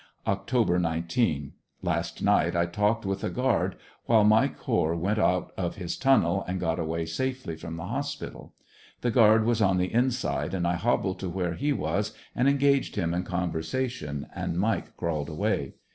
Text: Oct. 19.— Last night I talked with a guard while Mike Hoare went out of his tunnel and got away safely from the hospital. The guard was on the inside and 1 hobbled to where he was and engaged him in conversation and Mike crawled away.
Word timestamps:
Oct. 0.25 0.79
19.— 0.81 1.53
Last 1.83 2.23
night 2.23 2.55
I 2.55 2.65
talked 2.65 3.05
with 3.05 3.23
a 3.23 3.29
guard 3.29 3.75
while 4.05 4.23
Mike 4.23 4.57
Hoare 4.57 4.95
went 4.95 5.19
out 5.19 5.51
of 5.55 5.75
his 5.75 5.95
tunnel 5.95 6.43
and 6.47 6.59
got 6.59 6.79
away 6.79 7.05
safely 7.05 7.55
from 7.55 7.77
the 7.77 7.85
hospital. 7.85 8.55
The 9.01 9.11
guard 9.11 9.45
was 9.45 9.61
on 9.61 9.77
the 9.77 9.93
inside 9.93 10.55
and 10.55 10.65
1 10.65 10.77
hobbled 10.77 11.19
to 11.19 11.29
where 11.29 11.53
he 11.53 11.71
was 11.71 12.15
and 12.35 12.49
engaged 12.49 12.95
him 12.95 13.13
in 13.13 13.21
conversation 13.21 14.25
and 14.33 14.57
Mike 14.57 14.97
crawled 14.97 15.29
away. 15.29 15.75